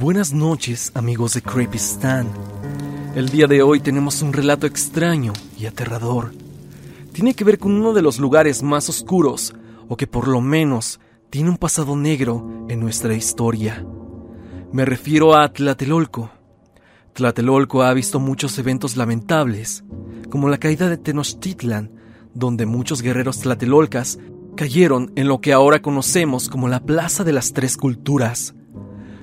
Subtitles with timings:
[0.00, 2.26] Buenas noches, amigos de Creepy Stan.
[3.14, 6.32] El día de hoy tenemos un relato extraño y aterrador.
[7.12, 9.54] Tiene que ver con uno de los lugares más oscuros,
[9.86, 10.98] o que por lo menos
[11.30, 13.86] tiene un pasado negro en nuestra historia.
[14.72, 16.28] Me refiero a Tlatelolco.
[17.12, 19.84] Tlatelolco ha visto muchos eventos lamentables,
[20.28, 21.92] como la caída de Tenochtitlan,
[22.34, 24.18] donde muchos guerreros tlatelolcas
[24.56, 28.54] cayeron en lo que ahora conocemos como la Plaza de las Tres Culturas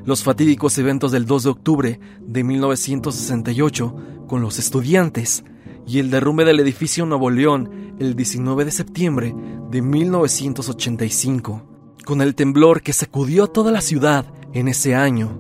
[0.06, 3.96] los fatídicos eventos del 2 de octubre de 1968
[4.28, 5.44] con los estudiantes
[5.86, 9.36] y el derrumbe del edificio Nuevo León el 19 de septiembre
[9.70, 11.64] de 1985,
[12.06, 15.40] con el temblor que sacudió a toda la ciudad en ese año.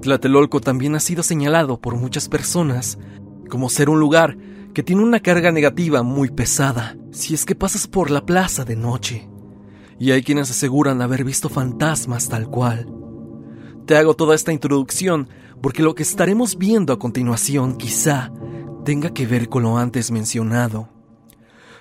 [0.00, 2.98] Tlatelolco también ha sido señalado por muchas personas
[3.48, 4.36] como ser un lugar
[4.74, 8.74] que tiene una carga negativa muy pesada si es que pasas por la plaza de
[8.74, 9.28] noche.
[10.00, 12.88] Y hay quienes aseguran haber visto fantasmas tal cual.
[13.86, 15.28] Te hago toda esta introducción
[15.60, 18.32] porque lo que estaremos viendo a continuación quizá
[18.84, 20.88] tenga que ver con lo antes mencionado.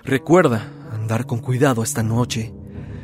[0.04, 2.54] Recuerda andar con cuidado esta noche,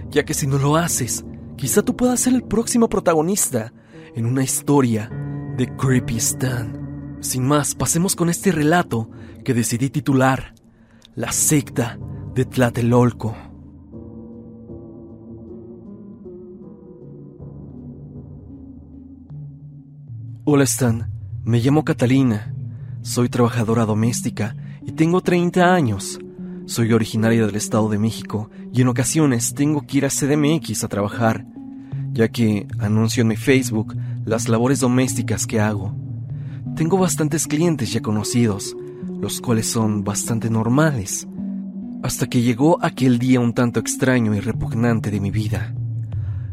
[0.09, 1.23] ya que si no lo haces,
[1.55, 3.71] quizá tú puedas ser el próximo protagonista
[4.15, 5.09] en una historia
[5.55, 7.17] de Creepy Stan.
[7.21, 9.09] Sin más, pasemos con este relato
[9.45, 10.55] que decidí titular
[11.15, 11.97] La secta
[12.35, 13.48] de Tlatelolco.
[20.51, 21.11] Hola Stan,
[21.43, 22.51] me llamo Catalina,
[23.03, 26.17] soy trabajadora doméstica y tengo 30 años.
[26.65, 30.87] Soy originaria del Estado de México y en ocasiones tengo que ir a CDMX a
[30.87, 31.45] trabajar,
[32.13, 33.95] ya que anuncio en mi Facebook
[34.25, 35.93] las labores domésticas que hago.
[36.75, 38.75] Tengo bastantes clientes ya conocidos,
[39.21, 41.27] los cuales son bastante normales,
[42.01, 45.75] hasta que llegó aquel día un tanto extraño y repugnante de mi vida.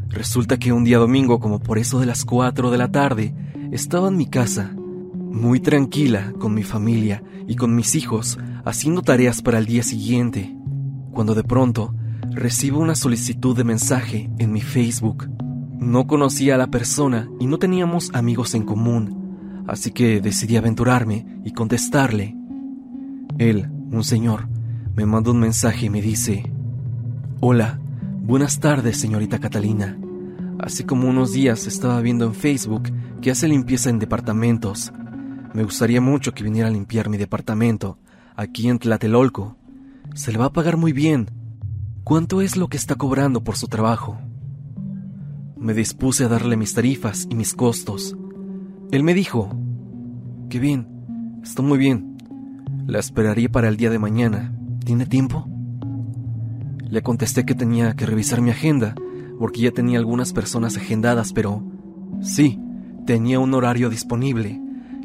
[0.09, 3.33] Resulta que un día domingo, como por eso de las 4 de la tarde,
[3.71, 9.41] estaba en mi casa, muy tranquila con mi familia y con mis hijos, haciendo tareas
[9.41, 10.55] para el día siguiente,
[11.11, 11.93] cuando de pronto
[12.31, 15.29] recibo una solicitud de mensaje en mi Facebook.
[15.79, 21.25] No conocía a la persona y no teníamos amigos en común, así que decidí aventurarme
[21.43, 22.35] y contestarle.
[23.37, 24.47] Él, un señor,
[24.95, 26.51] me manda un mensaje y me dice,
[27.39, 27.79] Hola,
[28.21, 29.97] buenas tardes, señorita Catalina.
[30.59, 32.89] Hace como unos días estaba viendo en Facebook
[33.21, 34.91] que hace limpieza en departamentos.
[35.53, 37.99] Me gustaría mucho que viniera a limpiar mi departamento,
[38.35, 39.55] aquí en Tlatelolco.
[40.15, 41.29] Se le va a pagar muy bien.
[42.03, 44.17] ¿Cuánto es lo que está cobrando por su trabajo?
[45.57, 48.15] Me dispuse a darle mis tarifas y mis costos.
[48.91, 49.55] Él me dijo,
[50.49, 50.87] Qué bien,
[51.43, 52.17] está muy bien.
[52.87, 54.53] La esperaría para el día de mañana.
[54.83, 55.47] ¿Tiene tiempo?
[56.89, 58.95] Le contesté que tenía que revisar mi agenda,
[59.39, 61.63] porque ya tenía algunas personas agendadas, pero
[62.21, 62.59] sí,
[63.07, 64.61] Tenía un horario disponible.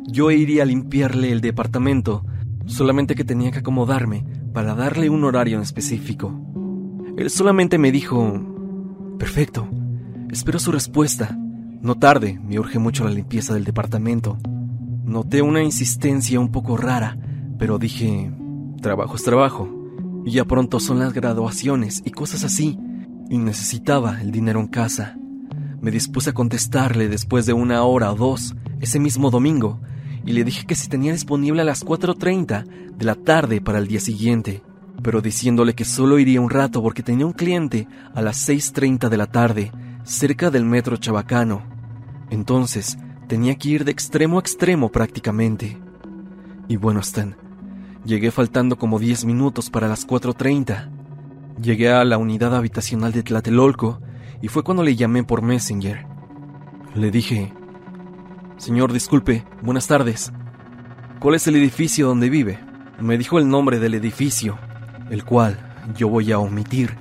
[0.09, 2.25] Yo iría a limpiarle el departamento,
[2.67, 6.37] solamente que tenía que acomodarme para darle un horario en específico.
[7.17, 8.45] Él solamente me dijo,
[9.21, 9.69] perfecto,
[10.33, 11.39] espero su respuesta.
[11.81, 14.37] No tarde, me urge mucho la limpieza del departamento.
[15.05, 17.17] Noté una insistencia un poco rara,
[17.57, 18.33] pero dije,
[18.81, 19.69] trabajo es trabajo,
[20.25, 22.81] y ya pronto son las graduaciones y cosas así,
[23.33, 25.17] y necesitaba el dinero en casa.
[25.81, 29.81] Me dispuse a contestarle después de una hora o dos, ese mismo domingo,
[30.27, 33.89] y le dije que si tenía disponible a las 4.30 de la tarde para el
[33.89, 34.63] día siguiente,
[35.03, 39.17] pero diciéndole que solo iría un rato porque tenía un cliente a las 6.30 de
[39.17, 39.73] la tarde,
[40.05, 41.63] cerca del metro Chabacano.
[42.29, 42.99] Entonces,
[43.29, 45.81] tenía que ir de extremo a extremo prácticamente.
[46.69, 47.35] Y bueno, Stan,
[48.05, 51.02] llegué faltando como 10 minutos para las 4.30.
[51.61, 54.01] Llegué a la unidad habitacional de Tlatelolco
[54.41, 56.07] y fue cuando le llamé por Messenger.
[56.95, 57.53] Le dije,
[58.57, 60.33] Señor, disculpe, buenas tardes.
[61.21, 62.59] ¿Cuál es el edificio donde vive?
[63.01, 64.59] Me dijo el nombre del edificio,
[65.11, 65.59] el cual
[65.97, 66.97] yo voy a omitir,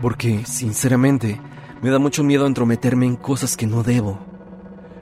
[0.00, 1.40] porque, sinceramente,
[1.82, 4.18] me da mucho miedo entrometerme en cosas que no debo.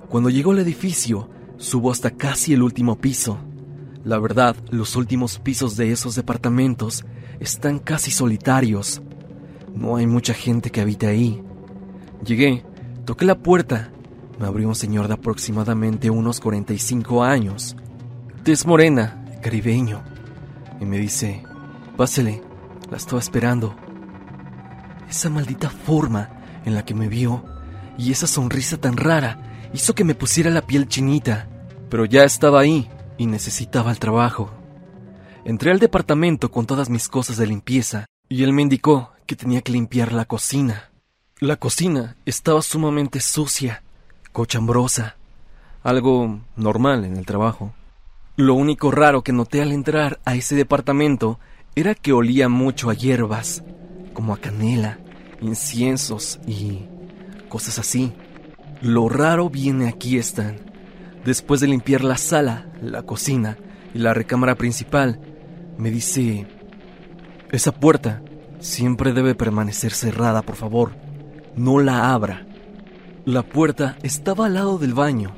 [0.08, 3.38] Cuando llegó al edificio, subo hasta casi el último piso.
[4.04, 7.04] La verdad, los últimos pisos de esos departamentos
[7.40, 9.02] están casi solitarios.
[9.74, 11.42] No hay mucha gente que habite ahí.
[12.24, 12.64] Llegué,
[13.04, 13.90] toqué la puerta.
[14.38, 17.76] Me abrió un señor de aproximadamente unos 45 años.
[18.42, 20.02] Tez morena, caribeño.
[20.80, 21.42] Y me dice,
[21.96, 22.42] pásele,
[22.90, 23.74] la estaba esperando.
[25.08, 26.30] Esa maldita forma
[26.64, 27.44] en la que me vio
[27.96, 31.48] y esa sonrisa tan rara hizo que me pusiera la piel chinita,
[31.88, 32.88] pero ya estaba ahí
[33.18, 34.50] y necesitaba el trabajo.
[35.44, 39.60] Entré al departamento con todas mis cosas de limpieza y él me indicó que tenía
[39.60, 40.90] que limpiar la cocina.
[41.38, 43.82] La cocina estaba sumamente sucia,
[44.32, 45.16] cochambrosa,
[45.82, 47.74] algo normal en el trabajo.
[48.36, 51.38] Lo único raro que noté al entrar a ese departamento
[51.74, 53.62] era que olía mucho a hierbas,
[54.14, 54.98] como a canela,
[55.42, 56.86] inciensos y
[57.50, 58.14] cosas así.
[58.80, 60.56] Lo raro viene aquí están.
[61.22, 63.58] Después de limpiar la sala, la cocina
[63.92, 65.20] y la recámara principal,
[65.78, 66.46] me dice,
[67.50, 68.22] esa puerta
[68.60, 70.92] siempre debe permanecer cerrada, por favor.
[71.56, 72.46] No la abra.
[73.24, 75.34] La puerta estaba al lado del baño.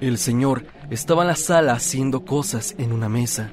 [0.00, 3.50] El señor estaba en la sala haciendo cosas en una mesa,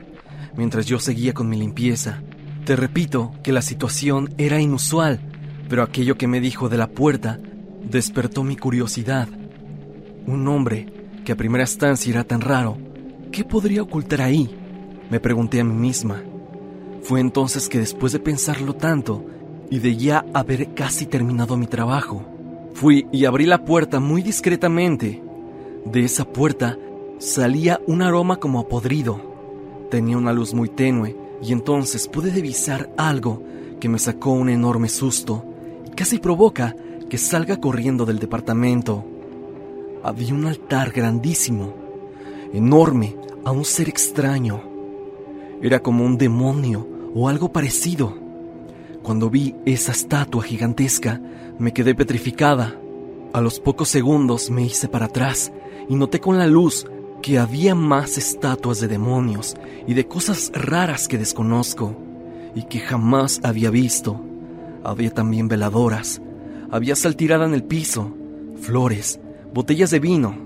[0.55, 2.21] mientras yo seguía con mi limpieza.
[2.65, 5.19] Te repito que la situación era inusual,
[5.69, 7.39] pero aquello que me dijo de la puerta
[7.83, 9.27] despertó mi curiosidad.
[10.25, 10.87] Un hombre
[11.25, 12.77] que a primera instancia era tan raro,
[13.31, 14.49] ¿qué podría ocultar ahí?
[15.09, 16.21] Me pregunté a mí misma.
[17.03, 19.23] Fue entonces que después de pensarlo tanto
[19.69, 22.23] y de ya haber casi terminado mi trabajo,
[22.73, 25.21] fui y abrí la puerta muy discretamente.
[25.85, 26.77] De esa puerta
[27.19, 29.21] salía un aroma como a podrido.
[29.89, 33.41] Tenía una luz muy tenue y entonces pude divisar algo
[33.79, 35.45] que me sacó un enorme susto.
[35.95, 36.75] Casi provoca
[37.09, 39.05] que salga corriendo del departamento.
[40.03, 41.73] Había un altar grandísimo,
[42.53, 43.15] enorme,
[43.45, 44.61] a un ser extraño.
[45.61, 48.17] Era como un demonio o algo parecido.
[49.01, 51.21] Cuando vi esa estatua gigantesca,
[51.57, 52.75] me quedé petrificada.
[53.33, 55.51] A los pocos segundos me hice para atrás
[55.89, 56.85] y noté con la luz
[57.21, 59.55] que había más estatuas de demonios
[59.87, 61.97] y de cosas raras que desconozco
[62.55, 64.21] y que jamás había visto.
[64.83, 66.21] Había también veladoras,
[66.69, 68.15] había sal tirada en el piso,
[68.61, 69.19] flores,
[69.53, 70.37] botellas de vino.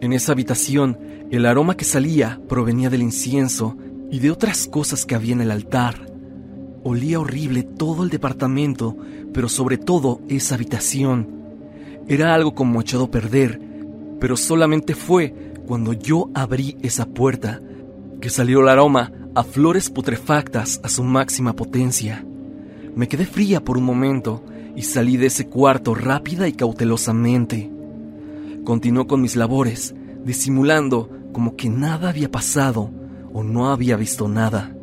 [0.00, 0.98] En esa habitación,
[1.30, 3.76] el aroma que salía provenía del incienso
[4.10, 6.06] y de otras cosas que había en el altar.
[6.82, 8.96] Olía horrible todo el departamento,
[9.32, 11.28] pero sobre todo esa habitación.
[12.08, 13.60] Era algo como echado a perder,
[14.18, 17.60] pero solamente fue cuando yo abrí esa puerta
[18.20, 22.24] que salió el aroma a flores putrefactas a su máxima potencia.
[22.96, 27.70] Me quedé fría por un momento y salí de ese cuarto rápida y cautelosamente.
[28.64, 32.90] Continuó con mis labores, disimulando como que nada había pasado
[33.32, 34.74] o no había visto nada.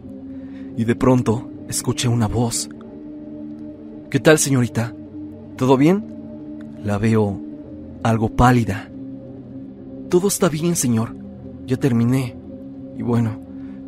[0.76, 2.70] Y de pronto escuché una voz.
[4.10, 4.94] ¿Qué tal, señorita?
[5.58, 6.78] ¿Todo bien?
[6.84, 7.42] La veo
[8.04, 8.90] algo pálida.
[10.10, 11.16] Todo está bien, señor.
[11.66, 12.36] Ya terminé.
[12.98, 13.40] Y bueno,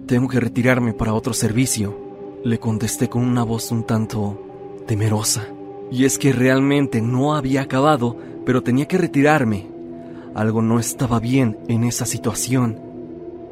[0.07, 1.97] tengo que retirarme para otro servicio.
[2.43, 5.47] Le contesté con una voz un tanto temerosa.
[5.91, 9.67] Y es que realmente no había acabado, pero tenía que retirarme.
[10.35, 12.88] Algo no estaba bien en esa situación.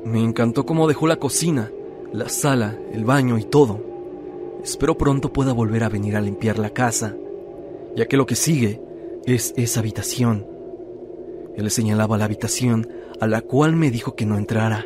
[0.05, 1.71] Me encantó cómo dejó la cocina,
[2.13, 3.79] la sala, el baño y todo.
[4.63, 7.15] Espero pronto pueda volver a venir a limpiar la casa,
[7.95, 8.81] ya que lo que sigue
[9.25, 10.45] es esa habitación.
[11.55, 12.88] Él señalaba la habitación
[13.19, 14.86] a la cual me dijo que no entrara.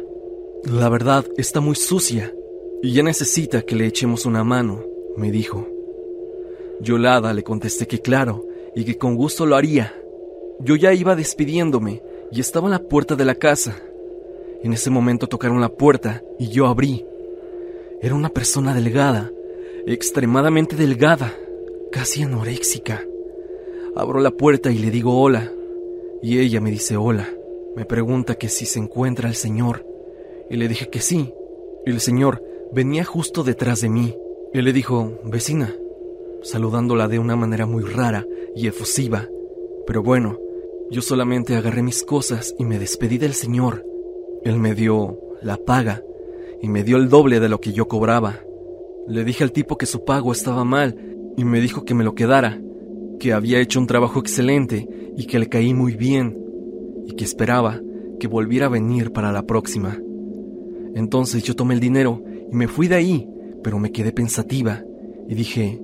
[0.64, 2.34] La verdad está muy sucia
[2.82, 4.84] y ya necesita que le echemos una mano,
[5.18, 5.68] me dijo.
[6.80, 8.46] Yolada le contesté que claro,
[8.76, 9.94] y que con gusto lo haría.
[10.60, 13.82] Yo ya iba despidiéndome y estaba en la puerta de la casa.
[14.64, 17.06] En ese momento tocaron la puerta y yo abrí.
[18.02, 19.32] Era una persona delgada,
[19.88, 21.34] extremadamente delgada,
[21.92, 23.04] casi anoréxica.
[23.96, 25.52] Abro la puerta y le digo hola,
[26.22, 27.28] y ella me dice hola.
[27.76, 29.86] Me pregunta que si se encuentra el señor,
[30.50, 31.34] y le dije que sí.
[31.86, 34.16] El señor venía justo detrás de mí.
[34.54, 35.76] Él le dijo, vecina,
[36.44, 39.28] saludándola de una manera muy rara y efusiva.
[39.88, 40.38] Pero bueno,
[40.92, 43.86] yo solamente agarré mis cosas y me despedí del señor.
[44.44, 46.02] Él me dio la paga
[46.62, 48.40] y me dio el doble de lo que yo cobraba.
[49.08, 50.96] Le dije al tipo que su pago estaba mal
[51.38, 52.62] y me dijo que me lo quedara,
[53.20, 56.38] que había hecho un trabajo excelente y que le caí muy bien
[57.06, 57.80] y que esperaba
[58.20, 59.98] que volviera a venir para la próxima.
[60.94, 62.22] Entonces yo tomé el dinero
[62.52, 63.30] y me fui de ahí,
[63.64, 64.84] pero me quedé pensativa
[65.28, 65.82] y dije,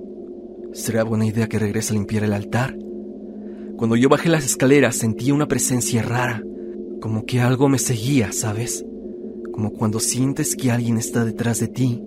[0.73, 2.77] ¿Será buena idea que regrese a limpiar el altar?
[3.77, 6.43] Cuando yo bajé las escaleras sentí una presencia rara,
[7.07, 8.85] como que algo me seguía, ¿sabes?
[9.53, 12.03] Como cuando sientes que alguien está detrás de ti.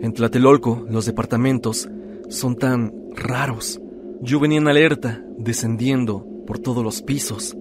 [0.00, 1.88] En Tlatelolco, los departamentos
[2.28, 3.80] son tan raros.
[4.20, 7.56] Yo venía en alerta, descendiendo por todos los pisos.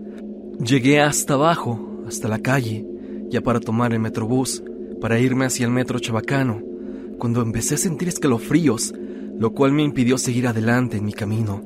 [0.63, 2.85] Llegué hasta abajo, hasta la calle,
[3.31, 4.63] ya para tomar el metrobús,
[5.01, 6.61] para irme hacia el metro Chabacano,
[7.17, 8.93] cuando empecé a sentir escalofríos,
[9.35, 11.63] lo cual me impidió seguir adelante en mi camino.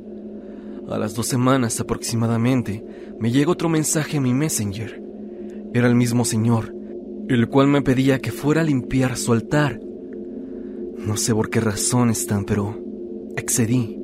[0.90, 2.86] A las dos semanas aproximadamente,
[3.20, 5.02] me llegó otro mensaje en mi Messenger.
[5.74, 6.76] Era el mismo señor,
[7.28, 9.80] el cual me pedía que fuera a limpiar su altar.
[10.98, 12.80] No sé por qué razón están, pero
[13.36, 14.00] accedí.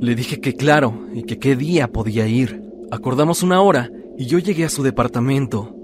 [0.00, 2.62] Le dije que claro y que qué día podía ir.
[2.90, 5.76] Acordamos una hora y yo llegué a su departamento.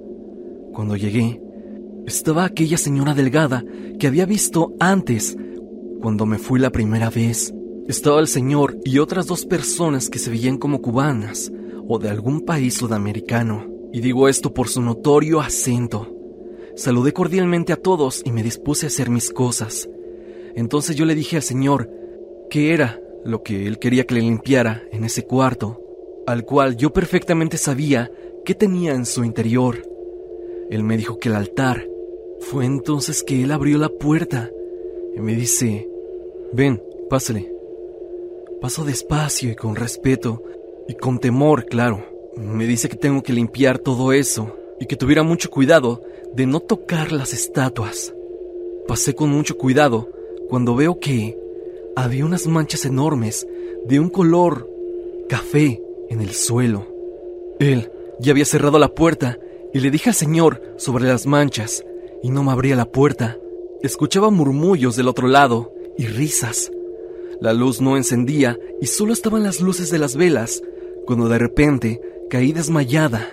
[0.73, 1.43] Cuando llegué,
[2.07, 3.65] estaba aquella señora delgada
[3.99, 5.37] que había visto antes,
[6.01, 7.53] cuando me fui la primera vez.
[7.89, 11.51] Estaba el señor y otras dos personas que se veían como cubanas
[11.89, 13.67] o de algún país sudamericano.
[13.95, 16.15] Y digo esto por su notorio acento.
[16.77, 19.89] Saludé cordialmente a todos y me dispuse a hacer mis cosas.
[20.55, 21.91] Entonces yo le dije al señor
[22.51, 25.81] qué era lo que él quería que le limpiara en ese cuarto,
[26.27, 28.11] al cual yo perfectamente sabía
[28.45, 29.83] qué tenía en su interior.
[30.69, 31.89] Él me dijo que el altar.
[32.41, 34.51] Fue entonces que él abrió la puerta
[35.17, 35.89] y me dice,
[36.53, 37.58] ven, pásale.
[38.61, 40.43] Paso despacio y con respeto
[40.89, 42.05] y con temor, claro.
[42.37, 46.03] Me dice que tengo que limpiar todo eso y que tuviera mucho cuidado
[46.35, 48.15] de no tocar las estatuas.
[48.89, 50.09] Pasé con mucho cuidado
[50.49, 51.39] cuando veo que
[51.95, 53.47] había unas manchas enormes
[53.87, 54.69] de un color
[55.29, 56.87] café en el suelo.
[57.61, 59.39] Él ya había cerrado la puerta
[59.73, 61.85] y le dije al señor sobre las manchas
[62.23, 63.39] y no me abría la puerta.
[63.83, 66.73] Escuchaba murmullos del otro lado y risas.
[67.41, 70.63] La luz no encendía y solo estaban las luces de las velas
[71.07, 73.29] cuando de repente caí desmayada.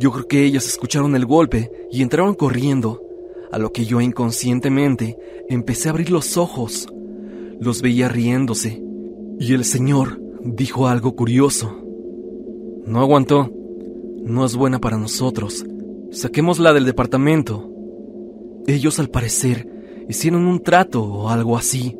[0.00, 3.00] Yo creo que ellos escucharon el golpe y entraron corriendo,
[3.52, 5.16] a lo que yo inconscientemente
[5.48, 6.88] empecé a abrir los ojos.
[7.60, 8.82] Los veía riéndose,
[9.38, 11.80] y el señor dijo algo curioso.
[12.84, 13.50] No aguantó.
[14.24, 15.64] No es buena para nosotros.
[16.10, 17.70] Saquémosla del departamento.
[18.66, 19.68] Ellos al parecer
[20.08, 21.96] hicieron un trato o algo así,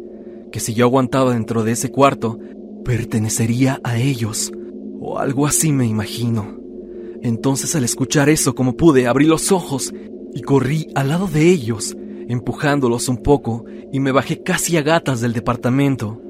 [0.54, 2.38] que si yo aguantaba dentro de ese cuarto,
[2.84, 4.52] pertenecería a ellos,
[5.00, 6.60] o algo así me imagino.
[7.22, 9.92] Entonces al escuchar eso como pude, abrí los ojos
[10.32, 11.96] y corrí al lado de ellos,
[12.28, 16.22] empujándolos un poco, y me bajé casi a gatas del departamento.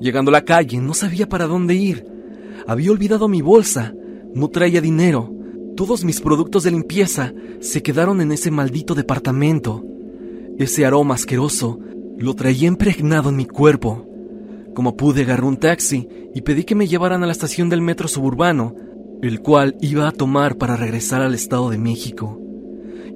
[0.00, 2.06] Llegando a la calle, no sabía para dónde ir.
[2.66, 3.92] Había olvidado mi bolsa,
[4.32, 5.30] no traía dinero.
[5.76, 9.84] Todos mis productos de limpieza se quedaron en ese maldito departamento.
[10.56, 11.80] Ese aroma asqueroso
[12.18, 14.06] lo traía impregnado en mi cuerpo.
[14.74, 18.08] Como pude, agarré un taxi y pedí que me llevaran a la estación del metro
[18.08, 18.74] suburbano,
[19.22, 22.40] el cual iba a tomar para regresar al Estado de México.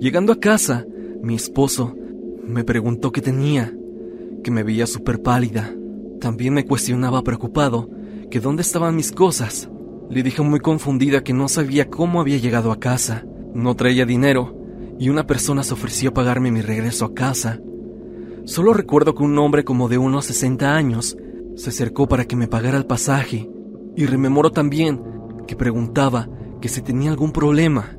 [0.00, 0.86] Llegando a casa,
[1.22, 1.94] mi esposo
[2.44, 3.72] me preguntó qué tenía,
[4.42, 5.72] que me veía súper pálida.
[6.20, 7.90] También me cuestionaba preocupado
[8.30, 9.68] que dónde estaban mis cosas.
[10.10, 13.24] Le dije muy confundida que no sabía cómo había llegado a casa.
[13.54, 14.56] No traía dinero
[14.98, 17.60] y una persona se ofreció a pagarme mi regreso a casa.
[18.44, 21.16] Solo recuerdo que un hombre como de unos 60 años
[21.54, 23.48] se acercó para que me pagara el pasaje
[23.96, 25.00] y rememoro también
[25.46, 26.28] que preguntaba
[26.60, 27.96] que si tenía algún problema.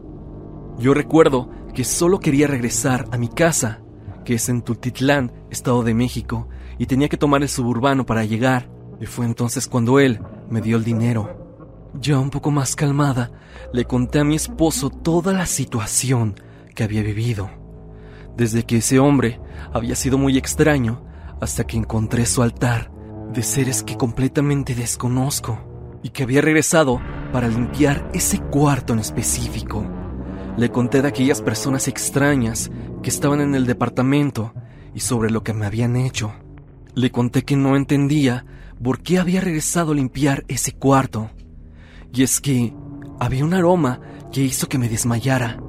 [0.77, 3.81] Yo recuerdo que solo quería regresar a mi casa,
[4.25, 8.69] que es en Tultitlán, Estado de México, y tenía que tomar el suburbano para llegar.
[8.99, 10.19] Y fue entonces cuando él
[10.49, 11.91] me dio el dinero.
[12.01, 13.31] Ya un poco más calmada,
[13.71, 16.35] le conté a mi esposo toda la situación
[16.75, 17.62] que había vivido.
[18.35, 19.39] Desde que ese hombre
[19.71, 21.03] había sido muy extraño
[21.39, 22.91] hasta que encontré su altar
[23.33, 25.59] de seres que completamente desconozco
[26.03, 29.85] y que había regresado para limpiar ese cuarto en específico.
[30.57, 32.69] Le conté de aquellas personas extrañas
[33.01, 34.53] que estaban en el departamento
[34.93, 36.33] y sobre lo que me habían hecho.
[36.93, 38.45] Le conté que no entendía
[38.83, 41.31] por qué había regresado a limpiar ese cuarto.
[42.13, 42.73] Y es que
[43.19, 43.99] había un aroma
[44.31, 45.62] que hizo que me desmayara.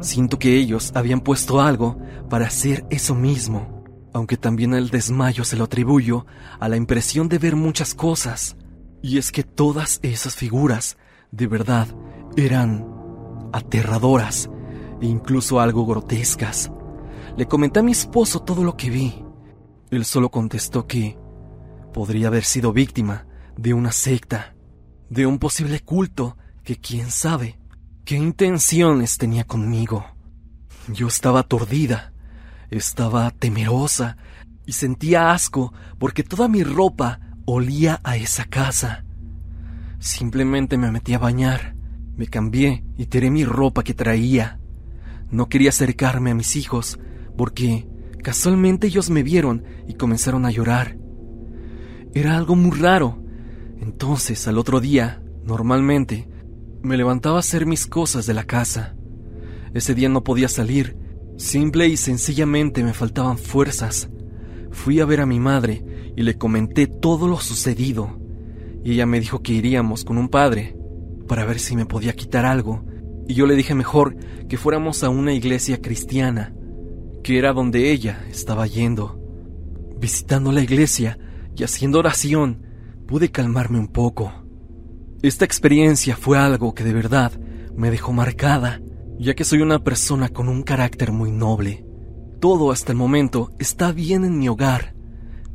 [0.00, 1.98] Siento que ellos habían puesto algo
[2.28, 6.26] para hacer eso mismo, aunque también el desmayo se lo atribuyo
[6.60, 8.56] a la impresión de ver muchas cosas.
[9.02, 10.98] Y es que todas esas figuras,
[11.30, 11.88] de verdad,
[12.36, 12.86] eran
[13.52, 14.50] aterradoras
[15.00, 16.70] e incluso algo grotescas.
[17.36, 19.24] Le comenté a mi esposo todo lo que vi.
[19.90, 21.18] Él solo contestó que
[21.92, 23.26] podría haber sido víctima
[23.56, 24.54] de una secta,
[25.08, 27.58] de un posible culto que quién sabe
[28.06, 30.06] qué intenciones tenía conmigo.
[30.88, 32.14] Yo estaba aturdida,
[32.70, 34.16] estaba temerosa
[34.64, 39.04] y sentía asco porque toda mi ropa olía a esa casa.
[39.98, 41.76] Simplemente me metí a bañar
[42.16, 44.58] me cambié y tiré mi ropa que traía.
[45.30, 46.98] No quería acercarme a mis hijos
[47.36, 47.86] porque
[48.22, 50.96] casualmente ellos me vieron y comenzaron a llorar.
[52.14, 53.22] Era algo muy raro.
[53.80, 56.26] Entonces, al otro día, normalmente,
[56.86, 58.96] me levantaba a hacer mis cosas de la casa.
[59.74, 60.96] Ese día no podía salir.
[61.36, 64.08] Simple y sencillamente me faltaban fuerzas.
[64.70, 65.84] Fui a ver a mi madre
[66.16, 68.18] y le comenté todo lo sucedido.
[68.84, 70.76] Y ella me dijo que iríamos con un padre
[71.28, 72.84] para ver si me podía quitar algo.
[73.28, 74.16] Y yo le dije mejor
[74.48, 76.54] que fuéramos a una iglesia cristiana,
[77.22, 79.20] que era donde ella estaba yendo.
[79.98, 81.18] Visitando la iglesia
[81.56, 82.62] y haciendo oración,
[83.06, 84.45] pude calmarme un poco.
[85.22, 87.32] Esta experiencia fue algo que de verdad
[87.74, 88.80] me dejó marcada,
[89.18, 91.86] ya que soy una persona con un carácter muy noble.
[92.38, 94.94] Todo hasta el momento está bien en mi hogar.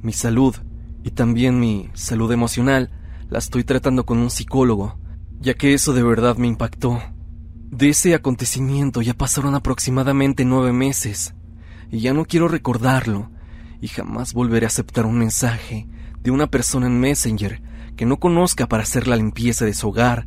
[0.02, 0.56] Mi salud
[1.04, 2.92] y también mi salud emocional
[3.30, 5.00] la estoy tratando con un psicólogo,
[5.40, 7.00] ya que eso de verdad me impactó.
[7.70, 11.36] De ese acontecimiento ya pasaron aproximadamente nueve meses,
[11.92, 13.30] y ya no quiero recordarlo,
[13.80, 15.88] y jamás volveré a aceptar un mensaje
[16.20, 17.62] de una persona en Messenger
[18.02, 20.26] que no conozca para hacer la limpieza de su hogar,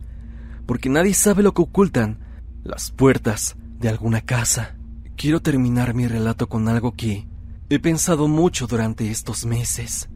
[0.64, 2.20] porque nadie sabe lo que ocultan
[2.62, 4.76] las puertas de alguna casa.
[5.16, 7.26] Quiero terminar mi relato con algo que
[7.68, 10.08] he pensado mucho durante estos meses.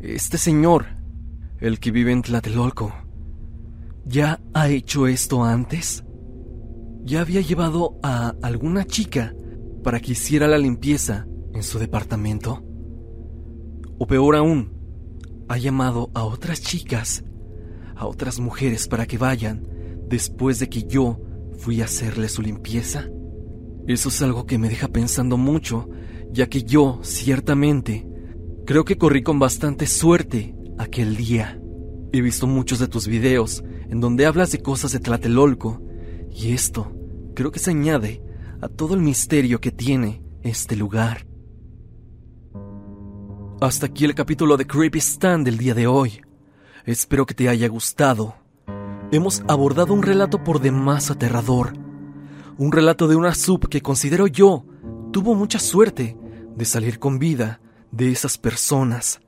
[0.00, 0.86] Este señor,
[1.60, 2.92] el que vive en Tlatelolco,
[4.04, 6.02] ¿ya ha hecho esto antes?
[7.04, 9.36] ¿Ya había llevado a alguna chica
[9.84, 12.64] para que hiciera la limpieza en su departamento?
[14.00, 14.77] O peor aún,
[15.48, 17.24] ha llamado a otras chicas,
[17.96, 19.66] a otras mujeres para que vayan
[20.08, 21.20] después de que yo
[21.58, 23.08] fui a hacerle su limpieza.
[23.86, 25.88] Eso es algo que me deja pensando mucho,
[26.30, 28.06] ya que yo, ciertamente,
[28.66, 31.60] creo que corrí con bastante suerte aquel día.
[32.12, 35.82] He visto muchos de tus videos en donde hablas de cosas de Tlatelolco,
[36.30, 36.94] y esto
[37.34, 38.22] creo que se añade
[38.60, 41.26] a todo el misterio que tiene este lugar.
[43.60, 46.20] Hasta aquí el capítulo de Creepy Stand del día de hoy.
[46.84, 48.36] Espero que te haya gustado.
[49.10, 51.72] Hemos abordado un relato por demás aterrador.
[52.56, 54.64] Un relato de una sub que considero yo
[55.10, 56.16] tuvo mucha suerte
[56.54, 59.20] de salir con vida de esas personas.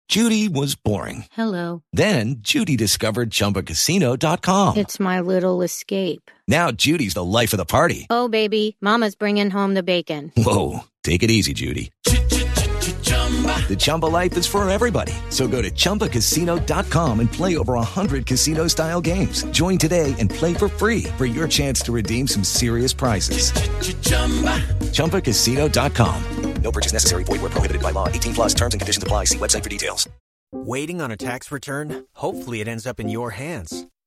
[0.10, 1.26] Judy was boring.
[1.34, 1.84] Hello.
[1.94, 4.78] Then Judy discovered ChumbaCasino.com.
[4.78, 6.32] It's my little escape.
[6.48, 8.08] Now Judy's the life of the party.
[8.10, 10.32] Oh, baby, Mama's bringing home the bacon.
[10.36, 11.92] Whoa, take it easy, Judy.
[12.04, 15.14] The Chumba life is for everybody.
[15.30, 19.44] So go to ChumbaCasino.com and play over 100 casino style games.
[19.52, 23.52] Join today and play for free for your chance to redeem some serious prizes.
[24.94, 26.24] ChumbaCasino.com.
[26.62, 27.24] No purchase necessary.
[27.24, 28.08] Void where prohibited by law.
[28.10, 29.26] 18 plus terms and conditions apply.
[29.26, 30.10] See website for details.
[30.52, 32.06] Waiting on a tax return?
[32.16, 33.88] Hopefully it ends up in your hands.